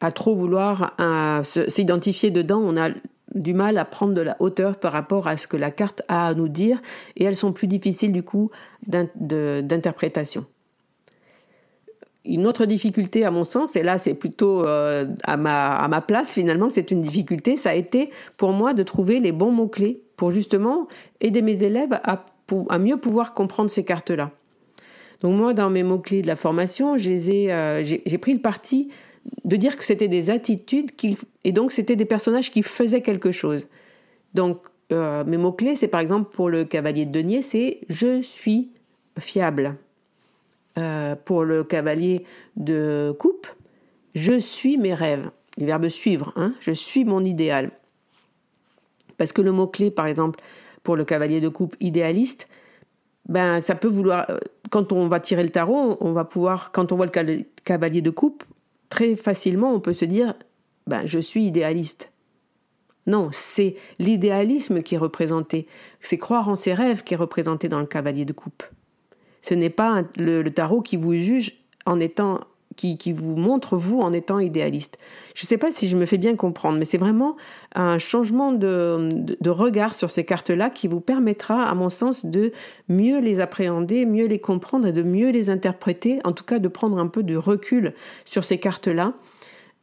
à 0.00 0.12
trop 0.12 0.36
vouloir 0.36 0.94
s'identifier 1.42 2.30
dedans. 2.30 2.60
On 2.62 2.76
a 2.76 2.90
du 3.34 3.54
mal 3.54 3.78
à 3.78 3.84
prendre 3.84 4.14
de 4.14 4.20
la 4.20 4.36
hauteur 4.40 4.78
par 4.78 4.92
rapport 4.92 5.26
à 5.26 5.36
ce 5.36 5.46
que 5.46 5.56
la 5.56 5.70
carte 5.70 6.02
a 6.08 6.28
à 6.28 6.34
nous 6.34 6.48
dire 6.48 6.80
et 7.16 7.24
elles 7.24 7.36
sont 7.36 7.52
plus 7.52 7.66
difficiles 7.66 8.12
du 8.12 8.22
coup 8.22 8.50
d'interprétation. 8.86 10.46
Une 12.24 12.46
autre 12.46 12.66
difficulté 12.66 13.24
à 13.24 13.32
mon 13.32 13.42
sens, 13.42 13.74
et 13.74 13.82
là 13.82 13.98
c'est 13.98 14.14
plutôt 14.14 14.64
euh, 14.64 15.06
à, 15.24 15.36
ma, 15.36 16.00
place 16.00 16.32
finalement, 16.32 16.70
c'est 16.70 16.92
une 16.92 17.00
difficulté, 17.00 17.56
ça 17.56 17.70
a 17.70 17.74
été 17.74 18.10
pour 18.36 18.52
moi 18.52 18.74
de 18.74 18.84
trouver 18.84 19.18
les 19.18 19.32
bons 19.32 19.50
mots-clés 19.50 20.02
pour 20.16 20.30
justement 20.30 20.86
aider 21.20 21.42
mes 21.42 21.60
élèves 21.64 21.98
à, 22.04 22.24
à 22.68 22.78
mieux 22.78 22.96
pouvoir 22.96 23.34
comprendre 23.34 23.70
ces 23.70 23.84
cartes-là. 23.84 24.30
Donc 25.22 25.36
moi, 25.36 25.54
dans 25.54 25.70
mes 25.70 25.84
mots-clés 25.84 26.22
de 26.22 26.26
la 26.26 26.36
formation, 26.36 26.94
euh, 26.94 27.82
j'ai 27.82 28.18
pris 28.18 28.34
le 28.34 28.40
parti 28.40 28.90
de 29.44 29.56
dire 29.56 29.76
que 29.76 29.84
c'était 29.84 30.08
des 30.08 30.30
attitudes 30.30 30.90
et 31.44 31.52
donc 31.52 31.72
c'était 31.72 31.96
des 31.96 32.04
personnages 32.04 32.50
qui 32.50 32.62
faisaient 32.62 33.02
quelque 33.02 33.32
chose. 33.32 33.68
Donc 34.34 34.66
euh, 34.92 35.24
mes 35.24 35.36
mots-clés, 35.36 35.76
c'est 35.76 35.88
par 35.88 36.00
exemple 36.00 36.30
pour 36.34 36.48
le 36.48 36.64
cavalier 36.64 37.06
de 37.06 37.12
denier, 37.12 37.42
c'est 37.42 37.80
je 37.88 38.20
suis 38.20 38.70
fiable. 39.18 39.76
Euh, 40.78 41.16
pour 41.16 41.44
le 41.44 41.64
cavalier 41.64 42.24
de 42.56 43.14
coupe, 43.18 43.46
je 44.14 44.38
suis 44.38 44.78
mes 44.78 44.94
rêves. 44.94 45.30
Le 45.58 45.66
verbe 45.66 45.88
suivre, 45.88 46.32
hein, 46.36 46.54
je 46.60 46.72
suis 46.72 47.04
mon 47.04 47.22
idéal. 47.22 47.72
Parce 49.18 49.32
que 49.32 49.42
le 49.42 49.52
mot-clé, 49.52 49.90
par 49.90 50.06
exemple, 50.06 50.40
pour 50.82 50.96
le 50.96 51.04
cavalier 51.04 51.40
de 51.40 51.48
coupe 51.48 51.76
idéaliste, 51.80 52.48
ben 53.28 53.60
ça 53.60 53.74
peut 53.74 53.88
vouloir. 53.88 54.26
Euh, 54.30 54.38
quand 54.70 54.92
on 54.92 55.06
va 55.08 55.20
tirer 55.20 55.42
le 55.42 55.50
tarot, 55.50 55.98
on 56.00 56.12
va 56.12 56.24
pouvoir, 56.24 56.72
quand 56.72 56.92
on 56.92 56.96
voit 56.96 57.06
le 57.06 57.44
cavalier 57.64 58.00
de 58.00 58.10
coupe, 58.10 58.42
très 58.92 59.16
facilement, 59.16 59.72
on 59.72 59.80
peut 59.80 59.94
se 59.94 60.04
dire, 60.04 60.34
ben 60.86 61.06
je 61.06 61.18
suis 61.18 61.46
idéaliste. 61.46 62.12
Non, 63.06 63.30
c'est 63.32 63.76
l'idéalisme 63.98 64.82
qui 64.82 64.96
est 64.96 64.98
représenté. 64.98 65.66
C'est 66.00 66.18
croire 66.18 66.50
en 66.50 66.54
ses 66.56 66.74
rêves 66.74 67.02
qui 67.02 67.14
est 67.14 67.16
représenté 67.16 67.70
dans 67.70 67.80
le 67.80 67.86
cavalier 67.86 68.26
de 68.26 68.34
coupe. 68.34 68.62
Ce 69.40 69.54
n'est 69.54 69.70
pas 69.70 70.02
le, 70.18 70.46
tarot 70.50 70.82
qui 70.82 70.98
vous 70.98 71.14
juge 71.14 71.64
en 71.86 72.00
étant 72.00 72.40
qui, 72.76 73.12
vous 73.12 73.36
montre 73.36 73.76
vous 73.76 74.00
en 74.00 74.12
étant 74.12 74.38
idéaliste. 74.38 74.98
Je 75.34 75.44
ne 75.44 75.48
sais 75.48 75.58
pas 75.58 75.72
si 75.72 75.88
je 75.88 75.96
me 75.96 76.06
fais 76.06 76.18
bien 76.18 76.36
comprendre, 76.36 76.78
mais 76.78 76.84
c'est 76.84 76.98
vraiment 76.98 77.36
un 77.74 77.98
changement 77.98 78.52
de, 78.52 79.08
de, 79.40 79.50
regard 79.50 79.94
sur 79.94 80.10
ces 80.10 80.24
cartes-là 80.24 80.70
qui 80.70 80.88
vous 80.88 81.00
permettra, 81.00 81.64
à 81.64 81.74
mon 81.74 81.88
sens, 81.88 82.26
de 82.26 82.52
mieux 82.88 83.20
les 83.20 83.40
appréhender, 83.40 84.06
mieux 84.06 84.26
les 84.26 84.40
comprendre 84.40 84.86
et 84.86 84.92
de 84.92 85.02
mieux 85.02 85.30
les 85.30 85.50
interpréter, 85.50 86.20
en 86.24 86.32
tout 86.32 86.44
cas 86.44 86.58
de 86.58 86.68
prendre 86.68 86.98
un 86.98 87.06
peu 87.06 87.22
de 87.22 87.36
recul 87.36 87.94
sur 88.24 88.44
ces 88.44 88.58
cartes-là. 88.58 89.14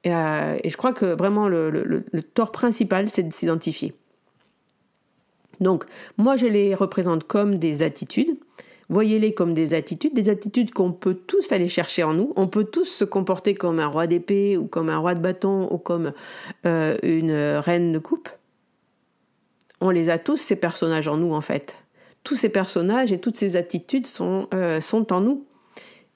Et, 0.03 0.13
euh, 0.13 0.57
je 0.65 0.77
crois 0.77 0.93
que 0.93 1.05
vraiment 1.05 1.47
le, 1.47 1.69
le 1.69 2.23
tort 2.23 2.51
principal, 2.51 3.09
c'est 3.09 3.23
de 3.23 3.33
s'identifier. 3.33 3.93
Donc, 5.59 5.83
moi, 6.17 6.37
je 6.37 6.45
les 6.45 6.73
représente 6.75 7.25
comme 7.25 7.57
des 7.57 7.81
attitudes. 7.81 8.37
Voyez-les 8.89 9.35
comme 9.35 9.53
des 9.53 9.75
attitudes, 9.75 10.15
des 10.15 10.29
attitudes 10.29 10.71
qu'on 10.71 10.91
peut 10.91 11.13
tous 11.13 11.51
aller 11.51 11.69
chercher 11.69 12.03
en 12.03 12.13
nous. 12.13 12.33
On 12.35 12.47
peut 12.47 12.63
tous 12.63 12.85
se 12.85 13.05
comporter 13.05 13.53
comme 13.53 13.79
un 13.79 13.87
roi 13.87 14.07
d'épée 14.07 14.57
ou 14.57 14.65
comme 14.65 14.89
un 14.89 14.97
roi 14.97 15.13
de 15.13 15.21
bâton 15.21 15.71
ou 15.71 15.77
comme 15.77 16.11
euh, 16.65 16.97
une 17.03 17.31
reine 17.31 17.91
de 17.91 17.99
coupe. 17.99 18.29
On 19.79 19.91
les 19.91 20.09
a 20.09 20.17
tous, 20.17 20.37
ces 20.37 20.55
personnages 20.55 21.07
en 21.07 21.17
nous 21.17 21.33
en 21.33 21.41
fait. 21.41 21.77
Tous 22.23 22.35
ces 22.35 22.49
personnages 22.49 23.11
et 23.11 23.19
toutes 23.19 23.35
ces 23.35 23.55
attitudes 23.55 24.07
sont, 24.07 24.47
euh, 24.55 24.81
sont 24.81 25.13
en 25.13 25.21
nous. 25.21 25.45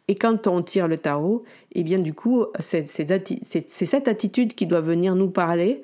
Et 0.08 0.16
quand 0.16 0.48
on 0.48 0.64
tire 0.64 0.88
le 0.88 0.98
tarot, 0.98 1.44
eh 1.74 1.84
bien 1.84 2.00
du 2.00 2.14
coup, 2.14 2.46
c'est 2.60 2.88
cette 2.88 4.08
attitude 4.08 4.54
qui 4.56 4.66
doit 4.66 4.82
venir 4.82 5.16
nous 5.16 5.30
parler 5.30 5.84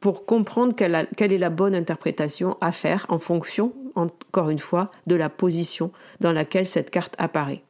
pour 0.00 0.26
comprendre 0.26 0.74
quelle, 0.74 1.08
quelle, 1.16 1.32
est 1.32 1.38
la 1.38 1.50
bonne 1.50 1.74
interprétation 1.74 2.56
à 2.60 2.72
faire 2.72 3.06
en 3.08 3.18
fonction, 3.18 3.72
encore 3.94 4.50
une 4.50 4.58
fois, 4.58 4.90
de 5.06 5.14
la 5.14 5.28
position 5.28 5.90
dans 6.20 6.32
laquelle 6.32 6.66
cette 6.66 6.90
carte 6.90 7.14
apparaît. 7.18 7.62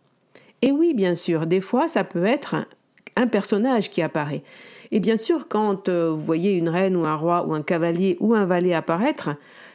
Et 0.62 0.70
oui, 0.70 0.94
bien 0.94 1.14
sûr, 1.14 1.46
des 1.46 1.60
fois, 1.60 1.88
ça 1.88 2.04
peut 2.04 2.24
être 2.24 2.54
un, 3.16 3.26
personnage 3.26 3.90
qui 3.90 4.02
apparaît. 4.02 4.42
Et 4.90 5.00
bien 5.00 5.16
sûr, 5.16 5.48
quand 5.48 5.88
euh, 5.88 6.10
vous 6.10 6.24
voyez 6.24 6.52
une 6.52 6.68
reine 6.68 6.96
ou 6.96 7.04
un 7.04 7.16
roi 7.16 7.46
ou 7.46 7.54
un 7.54 7.62
cavalier 7.62 8.16
ou 8.20 8.34
un 8.34 8.44
valet 8.44 8.74
apparaître, 8.74 9.30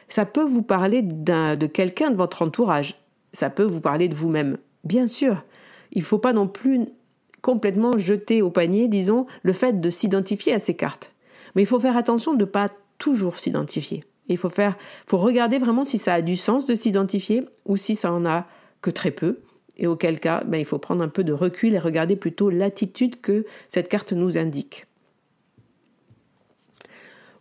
ça 0.08 0.24
peut 0.24 0.44
vous 0.44 0.62
parler 0.62 1.02
de 1.02 1.66
quelqu'un 1.66 2.10
de 2.10 2.16
votre 2.16 2.42
entourage. 2.42 3.00
Ça 3.32 3.50
peut 3.50 3.64
vous 3.64 3.80
parler 3.80 4.08
de 4.08 4.14
vous-même. 4.14 4.56
Bien 4.84 5.06
sûr, 5.06 5.44
il 5.92 6.00
ne 6.00 6.06
faut 6.06 6.18
pas 6.18 6.32
non 6.32 6.48
plus 6.48 6.86
complètement 7.42 7.98
jeter 7.98 8.42
au 8.42 8.50
panier, 8.50 8.88
disons, 8.88 9.26
le 9.42 9.52
fait 9.52 9.80
de 9.80 9.90
s'identifier 9.90 10.54
à 10.54 10.60
ces 10.60 10.74
cartes. 10.74 11.12
Mais 11.54 11.62
il 11.62 11.66
faut 11.66 11.80
faire 11.80 11.96
attention 11.96 12.34
de 12.34 12.40
ne 12.40 12.44
pas 12.44 12.68
toujours 12.98 13.38
s'identifier. 13.38 14.04
Il 14.28 14.36
faut 14.36 15.18
regarder 15.18 15.58
vraiment 15.58 15.84
si 15.84 15.98
ça 15.98 16.14
a 16.14 16.22
du 16.22 16.36
sens 16.36 16.66
de 16.66 16.74
s'identifier 16.74 17.44
ou 17.64 17.76
si 17.76 17.96
ça 17.96 18.12
en 18.12 18.26
a 18.26 18.46
que 18.82 18.90
très 18.90 19.10
peu. 19.10 19.38
Et 19.76 19.86
auquel 19.86 20.18
cas, 20.18 20.42
ben, 20.44 20.58
il 20.58 20.66
faut 20.66 20.78
prendre 20.78 21.02
un 21.02 21.08
peu 21.08 21.22
de 21.24 21.32
recul 21.32 21.74
et 21.74 21.78
regarder 21.78 22.16
plutôt 22.16 22.50
l'attitude 22.50 23.20
que 23.20 23.46
cette 23.68 23.88
carte 23.88 24.12
nous 24.12 24.36
indique. 24.36 24.86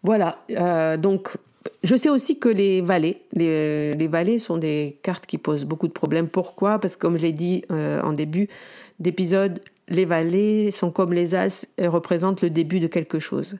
Voilà, 0.03 0.39
euh, 0.51 0.97
donc 0.97 1.35
je 1.83 1.95
sais 1.95 2.09
aussi 2.09 2.39
que 2.39 2.49
les 2.49 2.81
valets, 2.81 3.21
les, 3.33 4.07
valets 4.07 4.39
sont 4.39 4.57
des 4.57 4.99
cartes 5.01 5.25
qui 5.25 5.37
posent 5.37 5.65
beaucoup 5.65 5.87
de 5.87 5.93
problèmes. 5.93 6.27
Pourquoi? 6.27 6.79
Parce 6.79 6.95
que 6.95 7.01
comme 7.01 7.17
je 7.17 7.23
l'ai 7.23 7.33
dit 7.33 7.63
euh, 7.71 8.01
en 8.01 8.13
début 8.13 8.47
d'épisode, 8.99 9.59
les 9.89 10.05
valets 10.05 10.71
sont 10.71 10.91
comme 10.91 11.13
les 11.13 11.35
as 11.35 11.67
et 11.77 11.87
représentent 11.87 12.41
le 12.41 12.49
début 12.49 12.79
de 12.79 12.87
quelque 12.87 13.19
chose. 13.19 13.57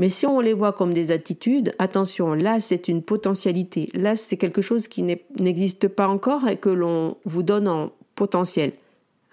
Mais 0.00 0.08
si 0.08 0.24
on 0.24 0.40
les 0.40 0.54
voit 0.54 0.72
comme 0.72 0.94
des 0.94 1.12
attitudes, 1.12 1.74
attention, 1.78 2.32
là 2.32 2.58
c'est 2.60 2.88
une 2.88 3.02
potentialité, 3.02 3.90
là 3.92 4.16
c'est 4.16 4.38
quelque 4.38 4.62
chose 4.62 4.88
qui 4.88 5.02
n'existe 5.02 5.88
pas 5.88 6.08
encore 6.08 6.48
et 6.48 6.56
que 6.56 6.70
l'on 6.70 7.18
vous 7.26 7.42
donne 7.42 7.68
en 7.68 7.92
potentiel. 8.14 8.72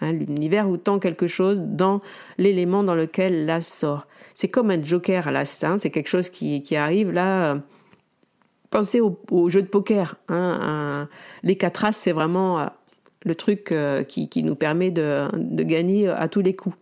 Hein, 0.02 0.12
L'univers 0.12 0.68
vous 0.68 0.76
tend 0.76 1.00
quelque 1.00 1.28
chose 1.28 1.62
dans 1.62 2.02
l'élément 2.38 2.84
dans 2.84 2.96
lequel 2.96 3.46
l'as 3.46 3.62
sort. 3.62 4.08
C'est 4.36 4.50
comme 4.50 4.70
un 4.70 4.84
joker 4.84 5.30
à 5.30 5.32
l'as, 5.32 5.66
c'est 5.78 5.90
quelque 5.90 6.10
chose 6.10 6.28
qui, 6.28 6.76
arrive 6.76 7.14
là. 7.14 7.54
Euh, 7.54 7.60
pensez 8.70 9.00
au, 9.00 9.50
jeu 9.50 9.62
de 9.62 9.68
poker. 9.68 10.18
Hein, 10.28 11.08
les 11.44 11.56
quatre 11.56 11.86
as, 11.86 11.94
c'est 11.94 12.12
vraiment 12.12 12.60
euh, 12.60 12.66
le 13.24 13.36
truc 13.36 13.72
euh, 13.72 14.04
qui, 14.04 14.44
nous 14.44 14.56
permet 14.56 14.92
de 14.92 15.64
gagner 15.64 16.10
à 16.10 16.28
tous 16.28 16.42
les 16.42 16.58
coups. 16.58 16.76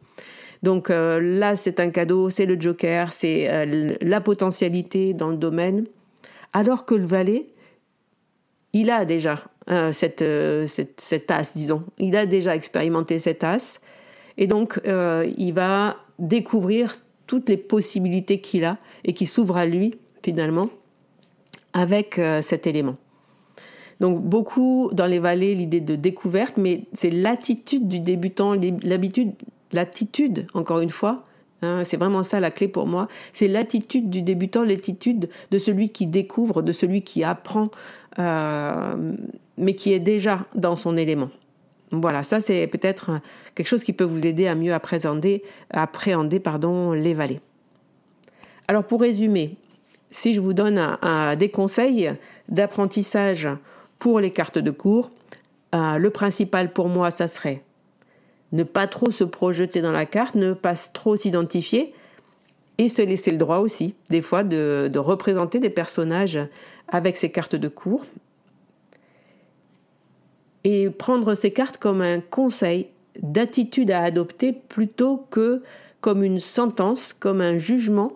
Donc 0.65 0.89
euh, 0.89 1.22
là, 1.22 1.55
c'est 1.55 1.79
un 1.79 1.91
cadeau, 1.91 2.31
c'est 2.31 2.48
le 2.48 2.60
joker, 2.60 3.13
c'est 3.13 3.48
euh, 3.48 3.95
la 4.01 4.19
potentialité 4.19 5.13
dans 5.13 5.29
le 5.29 5.38
domaine. 5.38 5.86
Alors 6.53 6.86
que 6.86 6.95
le 6.95 7.05
valet, 7.05 7.45
il 8.74 8.89
a 8.89 9.05
déjà 9.05 9.43
euh, 9.69 9.91
cette, 9.91 10.25
cette, 10.98 11.29
as, 11.29 11.53
disons. 11.55 11.84
Il 12.00 12.15
a 12.17 12.25
déjà 12.25 12.55
expérimenté 12.55 13.19
cette 13.19 13.43
as. 13.43 13.79
Et 14.38 14.48
donc, 14.48 14.81
il 14.86 15.53
va 15.53 15.95
découvrir 16.19 16.98
toutes 17.25 17.48
les 17.48 17.57
possibilités 17.57 18.41
qu'il 18.41 18.65
a 18.65 18.77
et 19.05 19.13
qui 19.13 19.27
s'ouvrent 19.27 19.55
à 19.55 19.65
lui, 19.65 19.98
finalement, 20.24 20.69
avec 21.72 22.19
cet 22.41 22.67
élément. 22.67 22.98
Donc 24.01 24.22
beaucoup 24.22 24.89
dans 24.91 25.05
les 25.05 25.19
vallées, 25.19 25.55
l'idée 25.55 25.79
de 25.79 25.95
découverte, 25.95 26.57
mais 26.57 26.81
c'est 26.91 27.12
l'attitude 27.12 27.88
du 27.88 28.01
débutant, 28.01 28.55
l'habitude, 28.84 29.31
l'attitude, 29.75 30.48
encore 30.53 30.79
une 30.79 30.89
fois, 30.89 31.24
hein, 31.62 31.84
c'est 31.84 31.98
vraiment 31.98 32.24
ça 32.24 32.39
la 32.39 32.51
clé 32.51 32.67
pour 32.67 32.88
moi, 32.88 33.08
c'est 33.34 33.48
l'attitude 33.48 34.10
du 34.10 34.22
débutant, 34.22 34.63
l'attitude 34.63 35.29
de 35.51 35.60
celui 35.60 35.89
qui 35.89 36.08
découvre, 36.08 36.62
de 36.62 36.72
celui 36.72 37.01
qui 37.01 37.24
apprend, 37.24 37.70
euh, 38.20 38.96
mais 39.58 39.75
qui 39.75 39.94
est 39.94 40.00
déjà 40.00 40.46
dans 40.55 40.75
son 40.75 40.98
élément. 40.98 41.29
Voilà, 41.91 42.24
ça 42.24 42.41
c'est 42.41 42.67
peut-être 42.67 43.22
quelque 43.53 43.67
chose 43.67 43.84
qui 43.84 43.94
peut 43.94 44.03
vous 44.03 44.25
aider 44.25 44.48
à 44.48 44.55
mieux 44.55 44.74
appréhender, 44.74 45.44
les 46.94 47.13
vallées. 47.13 47.41
Alors 48.67 48.84
pour 48.84 49.01
résumer, 49.01 49.58
si 50.10 50.34
je 50.34 50.41
vous 50.41 50.53
donne 50.53 50.98
des 51.38 51.50
conseils 51.50 52.12
d'apprentissage 52.50 53.48
pour 54.00 54.20
les 54.20 54.32
cartes 54.32 54.58
de 54.58 54.72
cours, 54.72 55.12
euh, 55.74 55.98
le 55.98 56.10
principal 56.10 56.72
pour 56.72 56.88
moi, 56.88 57.12
ça 57.12 57.27
serait 57.27 57.63
ne 58.56 58.64
pas 58.64 58.88
trop 58.88 59.12
se 59.12 59.24
projeter 59.24 59.82
dans 59.82 59.92
la 59.92 60.06
carte, 60.06 60.36
ne 60.36 60.54
pas 60.54 60.76
trop 60.76 61.16
s'identifier 61.16 61.94
et 62.78 62.90
se 62.90 63.02
laisser 63.02 63.32
le 63.32 63.38
droit 63.38 63.58
aussi, 63.58 63.96
des 64.10 64.22
fois, 64.22 64.44
de, 64.44 64.92
représenter 64.96 65.60
des 65.60 65.70
personnages 65.70 66.40
avec 66.88 67.18
ces 67.18 67.32
cartes 67.32 67.56
de 67.56 67.68
cours. 67.68 68.06
Et 70.64 70.90
prendre 70.90 71.36
ces 71.36 71.52
cartes 71.52 71.78
comme 71.78 72.02
un 72.02 72.20
conseil 72.20 72.88
d'attitude 73.22 73.92
à 73.92 74.02
adopter 74.02 74.52
plutôt 74.52 75.26
que 75.30 75.62
comme 76.02 76.24
une 76.24 76.40
sentence, 76.40 77.14
comme 77.14 77.42
un 77.42 77.58
jugement 77.58 78.14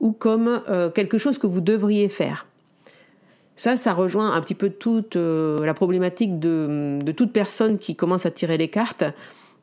ou 0.00 0.12
comme 0.12 0.62
euh, 0.68 0.90
quelque 0.90 1.18
chose 1.18 1.38
que 1.38 1.46
vous 1.46 1.60
devriez 1.60 2.08
faire. 2.08 2.46
Ça, 3.56 3.76
ça 3.76 3.92
rejoint 3.92 4.32
un 4.32 4.40
petit 4.40 4.54
peu 4.54 4.70
toute 4.70 5.16
euh, 5.16 5.64
la 5.64 5.74
problématique 5.74 6.38
de, 6.38 7.00
toute 7.16 7.32
personne 7.32 7.78
qui 7.78 7.96
commence 7.96 8.24
à 8.24 8.30
tirer 8.30 8.56
les 8.56 8.68
cartes 8.68 9.04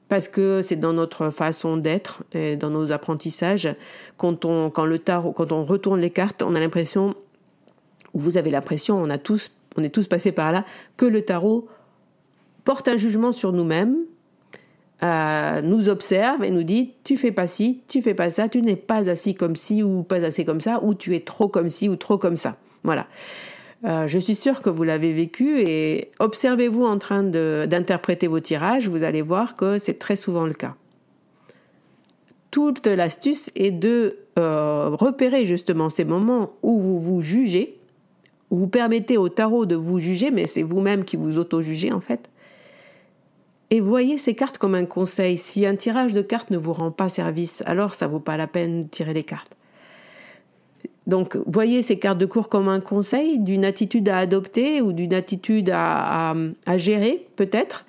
parce 0.08 0.28
que 0.28 0.62
c'est 0.62 0.76
dans 0.76 0.94
notre 0.94 1.30
façon 1.30 1.78
d'être 1.78 2.24
et 2.34 2.56
dans 2.56 2.70
nos 2.70 2.92
apprentissages 2.92 3.76
quand 4.18 4.46
on 4.46 4.70
quand 4.70 4.86
le 4.86 5.00
tarot 5.00 5.32
quand 5.32 5.52
on 5.52 5.66
retourne 5.66 6.00
les 6.00 6.12
cartes 6.12 6.44
on 6.44 6.56
a 6.56 6.60
l'impression 6.60 7.16
ou 8.14 8.20
vous 8.20 8.38
avez 8.38 8.52
l'impression 8.52 8.98
on 8.98 9.10
a 9.10 9.18
tous 9.18 9.52
on 9.78 9.84
est 9.84 9.90
tous 9.90 10.08
passés 10.08 10.32
par 10.32 10.52
là 10.52 10.66
que 10.98 11.06
le 11.06 11.24
tarot 11.24 11.68
porte 12.64 12.88
un 12.88 12.98
jugement 12.98 13.32
sur 13.32 13.52
nous-mêmes 13.52 13.98
euh, 15.04 15.62
nous 15.62 15.90
observe 15.90 16.44
et 16.44 16.52
nous 16.52 16.64
dit 16.64 16.94
tu 17.04 17.18
fais 17.18 17.32
pas 17.32 17.48
ci 17.48 17.82
tu 17.88 18.02
fais 18.02 18.14
pas 18.14 18.30
ça 18.30 18.48
tu 18.48 18.62
n'es 18.62 18.76
pas 18.76 19.10
assis 19.10 19.36
comme 19.36 19.56
ci 19.56 19.84
ou 19.84 20.04
pas 20.04 20.24
assez 20.24 20.46
comme 20.46 20.62
ça 20.62 20.84
ou 20.84 20.94
tu 20.94 21.16
es 21.16 21.22
trop 21.22 21.48
comme 21.48 21.70
ci 21.70 21.90
ou 21.90 21.96
trop 21.96 22.18
comme 22.18 22.38
ça 22.38 22.58
Voilà. 22.84 23.08
Euh, 23.86 24.08
je 24.08 24.18
suis 24.18 24.34
sûre 24.34 24.62
que 24.62 24.70
vous 24.70 24.84
l'avez 24.84 25.14
vécu 25.14 25.60
et 25.62 26.10
observez-vous 26.20 26.86
en 26.86 26.98
train 26.98 27.24
d'interpréter 27.24 28.26
vos 28.26 28.40
tirages, 28.40 28.90
vous 28.90 29.04
allez 29.04 29.22
voir 29.22 29.56
que 29.56 29.78
c'est 29.78 30.00
très 30.00 30.16
souvent 30.16 30.48
le 30.48 30.54
cas. 30.54 30.76
Toute 32.50 32.88
l'astuce 32.88 33.52
est 33.56 33.72
de 33.72 34.18
euh, 34.40 34.90
repérer 34.90 35.46
justement 35.46 35.90
ces 35.90 36.06
moments 36.06 36.54
où 36.64 36.80
vous 36.80 37.00
vous 37.00 37.22
jugez, 37.22 37.78
où 38.50 38.58
vous 38.58 38.68
permettez 38.68 39.18
au 39.18 39.30
tarot 39.30 39.68
de 39.68 39.76
vous 39.76 40.00
juger, 40.00 40.32
mais 40.32 40.48
c'est 40.48 40.64
vous-même 40.64 41.04
qui 41.04 41.16
vous 41.16 41.38
auto-jugez 41.38 41.92
en 41.92 42.02
fait. 42.02 42.32
Et 43.70 43.82
voyez 43.82 44.18
ces 44.18 44.34
cartes 44.34 44.58
comme 44.58 44.76
un 44.76 44.86
conseil. 44.86 45.38
Si 45.38 45.66
un 45.66 45.76
tirage 45.76 46.14
de 46.14 46.22
cartes 46.22 46.50
ne 46.50 46.58
vous 46.58 46.74
rend 46.74 46.92
pas 46.92 47.10
service, 47.10 47.62
alors 47.66 47.94
ça 47.94 48.08
vaut 48.08 48.20
pas 48.20 48.38
la 48.38 48.48
peine 48.48 48.84
de 48.84 48.88
tirer 48.88 49.14
les 49.14 49.24
cartes. 49.24 49.58
Donc, 51.08 51.38
voyez 51.46 51.82
ces 51.82 52.00
cartes 52.00 52.18
de 52.18 52.26
cours 52.26 52.50
comme 52.50 52.68
un 52.68 52.80
conseil 52.80 53.40
d'une 53.40 53.64
attitude 53.64 54.10
à 54.10 54.18
adopter 54.18 54.82
ou 54.82 54.92
d'une 54.92 55.14
attitude 55.14 55.70
à, 55.72 56.34
gérer, 56.78 57.28
peut-être, 57.36 57.86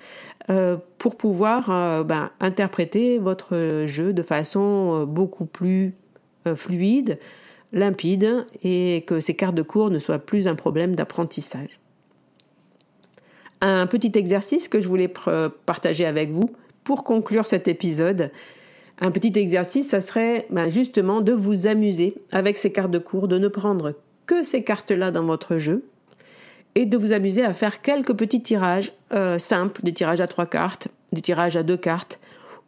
euh, 0.49 0.77
pour 0.97 1.17
pouvoir 1.17 1.69
euh, 1.69 2.03
ben, 2.03 2.29
interpréter 2.39 3.17
votre 3.17 3.85
jeu 3.85 4.13
de 4.13 4.21
façon 4.21 5.01
euh, 5.01 5.05
beaucoup 5.05 5.45
plus 5.45 5.93
fluide, 6.55 7.19
limpide, 7.73 8.45
et 8.63 9.03
que 9.05 9.19
ces 9.19 9.33
cartes 9.33 9.55
de 9.55 9.61
cours 9.61 9.89
ne 9.89 9.99
soient 9.99 10.19
plus 10.19 10.47
un 10.47 10.55
problème 10.55 10.95
d'apprentissage. 10.95 11.77
Un 13.59 13.85
petit 13.85 14.13
exercice 14.15 14.69
que 14.69 14.79
je 14.79 14.87
voulais 14.87 15.11
partager 15.65 16.05
avec 16.05 16.31
vous 16.31 16.49
pour 16.85 17.03
conclure 17.03 17.45
cet 17.45 17.67
épisode, 17.67 18.31
un 18.99 19.11
petit 19.11 19.37
exercice, 19.37 19.89
ça 19.89 20.01
serait 20.01 20.47
ben, 20.49 20.69
justement 20.69 21.21
de 21.21 21.31
vous 21.31 21.67
amuser 21.67 22.15
avec 22.31 22.57
ces 22.57 22.71
cartes 22.71 22.91
de 22.91 22.99
cours, 22.99 23.27
de 23.27 23.37
ne 23.37 23.47
prendre 23.47 23.93
que 24.25 24.43
ces 24.43 24.63
cartes-là 24.63 25.11
dans 25.11 25.23
votre 25.23 25.57
jeu 25.57 25.85
et 26.75 26.85
de 26.85 26.97
vous 26.97 27.13
amuser 27.13 27.43
à 27.43 27.53
faire 27.53 27.81
quelques 27.81 28.13
petits 28.13 28.41
tirages 28.41 28.91
euh, 29.13 29.39
simples, 29.39 29.81
des 29.83 29.93
tirages 29.93 30.21
à 30.21 30.27
trois 30.27 30.45
cartes, 30.45 30.87
des 31.11 31.21
tirages 31.21 31.57
à 31.57 31.63
deux 31.63 31.77
cartes, 31.77 32.19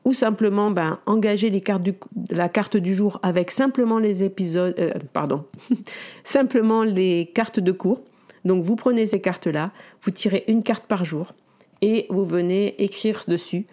ou 0.05 0.13
simplement 0.13 0.71
ben, 0.71 1.00
engager 1.05 1.50
les 1.50 1.62
cartes 1.62 1.88
la 2.29 2.50
carte 2.50 2.77
du 2.77 2.95
jour 2.95 3.19
avec 3.21 3.51
simplement 3.51 4.00
les 4.00 4.24
épisodes, 4.24 4.74
euh, 4.79 4.93
pardon, 5.13 5.45
simplement 6.24 6.83
les 6.83 7.31
cartes 7.33 7.59
de 7.59 7.71
cours. 7.71 8.01
Donc 8.45 8.63
vous 8.63 8.75
prenez 8.75 9.05
ces 9.05 9.19
cartes-là, 9.19 9.71
vous 10.03 10.12
tirez 10.12 10.45
une 10.48 10.63
carte 10.63 10.86
par 10.86 11.05
jour 11.05 11.33
et 11.81 12.07
vous 12.09 12.25
venez 12.25 12.81
écrire 12.81 13.25
dessus 13.27 13.67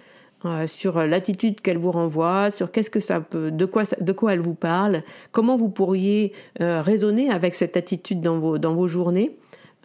euh, 0.45 0.67
sur 0.67 1.03
l'attitude 1.03 1.63
qu'elle 1.63 1.79
vous 1.79 1.91
renvoie, 1.91 2.51
sur 2.51 2.71
qu'est-ce 2.71 2.91
que 2.91 3.01
ça 3.01 3.21
peut, 3.21 3.51
de 3.51 3.65
quoi, 3.65 3.85
de 3.99 4.13
quoi 4.13 4.35
elle 4.35 4.41
vous 4.41 4.55
parle, 4.55 5.03
comment 5.33 5.57
vous 5.57 5.71
pourriez 5.71 6.35
euh, 6.61 6.83
raisonner 6.83 7.31
avec 7.31 7.55
cette 7.55 7.75
attitude 7.75 8.21
dans 8.21 8.39
vos, 8.39 8.59
dans 8.59 8.75
vos 8.75 8.87
journées 8.87 9.35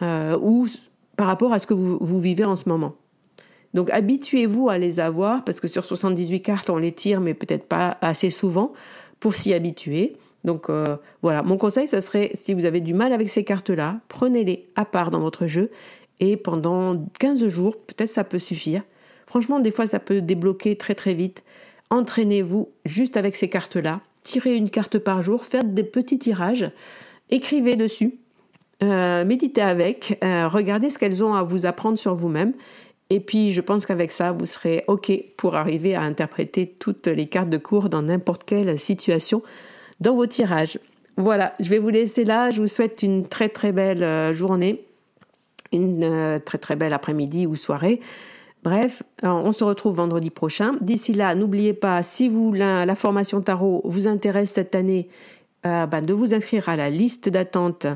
euh, 0.02 0.36
ou 0.42 0.68
par 1.16 1.26
rapport 1.26 1.54
à 1.54 1.58
ce 1.58 1.66
que 1.66 1.72
vous, 1.72 1.96
vous 1.98 2.20
vivez 2.20 2.44
en 2.44 2.54
ce 2.54 2.68
moment. 2.68 2.96
Donc 3.72 3.88
habituez-vous 3.90 4.68
à 4.68 4.76
les 4.76 5.00
avoir 5.00 5.42
parce 5.42 5.58
que 5.58 5.68
sur 5.68 5.86
78 5.86 6.42
cartes 6.42 6.68
on 6.68 6.76
les 6.76 6.92
tire 6.92 7.22
mais 7.22 7.32
peut-être 7.32 7.64
pas 7.64 7.96
assez 8.02 8.30
souvent 8.30 8.74
pour 9.20 9.34
s'y 9.34 9.54
habituer. 9.54 10.16
Donc 10.44 10.68
voilà, 11.22 11.42
mon 11.44 11.56
conseil, 11.56 11.86
ça 11.86 12.00
serait, 12.00 12.32
si 12.34 12.52
vous 12.52 12.64
avez 12.64 12.80
du 12.80 12.94
mal 12.94 13.12
avec 13.12 13.30
ces 13.30 13.44
cartes-là, 13.44 14.00
prenez-les 14.08 14.68
à 14.74 14.84
part 14.84 15.12
dans 15.12 15.20
votre 15.20 15.46
jeu 15.46 15.70
et 16.20 16.36
pendant 16.36 17.06
15 17.20 17.46
jours, 17.46 17.76
peut-être 17.76 18.10
ça 18.10 18.24
peut 18.24 18.40
suffire. 18.40 18.82
Franchement, 19.26 19.60
des 19.60 19.70
fois, 19.70 19.86
ça 19.86 19.98
peut 19.98 20.20
débloquer 20.20 20.76
très 20.76 20.94
très 20.94 21.14
vite. 21.14 21.42
Entraînez-vous 21.90 22.70
juste 22.84 23.16
avec 23.16 23.36
ces 23.36 23.48
cartes-là. 23.48 24.00
Tirez 24.22 24.56
une 24.56 24.70
carte 24.70 24.98
par 24.98 25.22
jour, 25.22 25.44
faites 25.44 25.74
des 25.74 25.82
petits 25.82 26.18
tirages, 26.18 26.70
écrivez 27.30 27.76
dessus, 27.76 28.14
euh, 28.82 29.24
méditez 29.24 29.62
avec, 29.62 30.18
euh, 30.24 30.48
regardez 30.48 30.90
ce 30.90 30.98
qu'elles 30.98 31.22
ont 31.22 31.34
à 31.34 31.42
vous 31.42 31.66
apprendre 31.66 31.98
sur 31.98 32.14
vous-même. 32.14 32.52
Et 33.10 33.20
puis, 33.20 33.52
je 33.52 33.60
pense 33.60 33.84
qu'avec 33.84 34.10
ça, 34.10 34.32
vous 34.32 34.46
serez 34.46 34.84
OK 34.86 35.12
pour 35.36 35.54
arriver 35.54 35.94
à 35.94 36.02
interpréter 36.02 36.66
toutes 36.66 37.06
les 37.06 37.26
cartes 37.26 37.50
de 37.50 37.58
cours 37.58 37.88
dans 37.88 38.02
n'importe 38.02 38.44
quelle 38.44 38.78
situation 38.78 39.42
dans 40.00 40.14
vos 40.14 40.26
tirages. 40.26 40.78
Voilà, 41.16 41.54
je 41.60 41.68
vais 41.68 41.78
vous 41.78 41.90
laisser 41.90 42.24
là. 42.24 42.50
Je 42.50 42.62
vous 42.62 42.68
souhaite 42.68 43.02
une 43.02 43.28
très 43.28 43.48
très 43.48 43.70
belle 43.70 44.02
euh, 44.02 44.32
journée, 44.32 44.84
une 45.72 46.40
très 46.44 46.58
très 46.58 46.74
belle 46.74 46.94
après-midi 46.94 47.46
ou 47.46 47.54
soirée. 47.54 48.00
Bref, 48.62 49.02
euh, 49.24 49.28
on 49.28 49.50
se 49.52 49.64
retrouve 49.64 49.96
vendredi 49.96 50.30
prochain. 50.30 50.76
D'ici 50.80 51.12
là, 51.12 51.34
n'oubliez 51.34 51.72
pas, 51.72 52.02
si 52.02 52.28
vous 52.28 52.52
la, 52.52 52.94
formation 52.94 53.40
tarot 53.40 53.82
vous 53.84 54.06
intéresse 54.06 54.52
cette 54.52 54.74
année, 54.74 55.08
euh, 55.66 55.86
bah, 55.86 56.00
de 56.00 56.12
vous 56.12 56.32
inscrire 56.32 56.68
à 56.68 56.76
la 56.76 56.88
liste 56.88 57.28
d'attente 57.28 57.86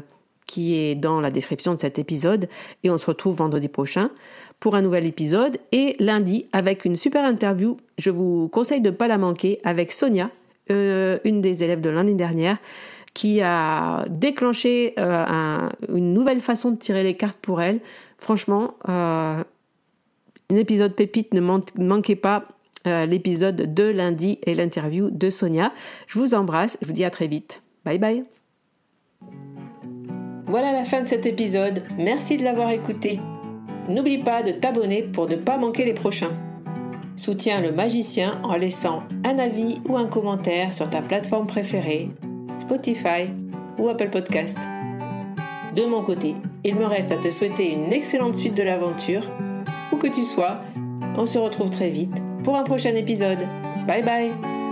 qui 0.47 0.77
est 0.77 0.95
dans 0.95 1.21
la 1.21 1.31
description 1.31 1.75
de 1.75 1.81
cet 1.81 1.99
épisode. 1.99 2.49
Et 2.83 2.91
on 2.91 2.99
se 2.99 3.07
retrouve 3.07 3.37
vendredi 3.37 3.69
prochain 3.69 4.11
pour 4.59 4.75
un 4.75 4.83
nouvel 4.83 5.07
épisode. 5.07 5.59
Et 5.71 5.95
lundi, 6.01 6.47
avec 6.53 6.85
une 6.85 6.97
super 6.97 7.25
interview, 7.25 7.77
je 7.99 8.11
vous 8.11 8.49
conseille 8.49 8.81
de 8.81 8.91
ne 8.91 8.95
pas 8.95 9.09
la 9.09 9.19
manquer, 9.19 9.61
avec 9.63 9.93
Sonia, 9.93 10.31
euh, 10.71 11.19
une 11.25 11.41
des 11.41 11.63
élèves 11.63 11.81
de 11.81 11.91
l'année 11.91 12.15
dernière, 12.15 12.59
qui 13.15 13.41
a 13.41 14.05
déclenché 14.09 14.95
une 14.99 16.13
nouvelle 16.13 16.41
façon 16.41 16.71
de 16.73 16.77
tirer 16.77 17.03
les 17.03 17.15
cartes 17.15 17.39
pour 17.41 17.63
elle. 17.63 17.81
Franchement, 18.19 18.75
un 20.51 20.57
épisode 20.57 20.95
pépite, 20.95 21.35
ne 21.35 21.41
manquez 21.41 22.17
pas 22.17 22.47
euh, 22.87 23.05
l'épisode 23.05 23.75
de 23.75 23.85
lundi 23.85 24.39
et 24.47 24.55
l'interview 24.55 25.11
de 25.11 25.29
Sonia. 25.29 25.73
Je 26.07 26.19
vous 26.19 26.35
embrasse, 26.35 26.79
je 26.81 26.87
vous 26.87 26.93
dis 26.93 27.05
à 27.05 27.11
très 27.11 27.27
vite. 27.27 27.63
Bye 27.85 27.99
bye. 27.99 28.25
Voilà 30.47 30.73
la 30.73 30.85
fin 30.85 31.03
de 31.03 31.09
cet 31.09 31.27
épisode. 31.27 31.83
Merci 31.99 32.37
de 32.37 32.45
l'avoir 32.45 32.71
écouté. 32.71 33.19
N'oublie 33.89 34.19
pas 34.19 34.43
de 34.43 34.53
t'abonner 34.53 35.03
pour 35.03 35.29
ne 35.29 35.35
pas 35.35 35.59
manquer 35.59 35.85
les 35.85 35.95
prochains. 35.95 36.31
Soutiens 37.17 37.61
le 37.61 37.73
magicien 37.73 38.41
en 38.45 38.57
laissant 38.57 39.03
un 39.25 39.39
avis 39.39 39.81
ou 39.89 39.97
un 39.97 40.07
commentaire 40.07 40.73
sur 40.73 40.89
ta 40.89 41.03
plateforme 41.03 41.47
préférée, 41.47 42.11
Spotify 42.59 43.31
ou 43.79 43.89
Apple 43.89 44.11
Podcast. 44.11 44.59
De 45.75 45.87
mon 45.87 46.03
côté, 46.03 46.37
il 46.63 46.77
me 46.77 46.87
reste 46.87 47.11
à 47.11 47.17
te 47.17 47.31
souhaiter 47.31 47.73
une 47.73 47.93
excellente 47.93 48.35
suite 48.35 48.57
de 48.57 48.63
l'aventure 48.63 49.23
tu 50.11 50.25
sois. 50.25 50.59
On 51.17 51.27
se 51.27 51.39
retrouve 51.39 51.71
très 51.71 51.91
vite 51.91 52.23
pour 52.45 52.57
un 52.57 52.65
prochain 52.65 52.95
épisode. 52.95 53.47
Bye 53.87 54.03
bye 54.03 54.66